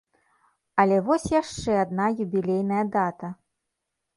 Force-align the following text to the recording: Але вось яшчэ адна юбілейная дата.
Але 0.83 0.95
вось 1.09 1.27
яшчэ 1.41 1.75
адна 1.83 2.07
юбілейная 2.27 2.81
дата. 2.97 3.31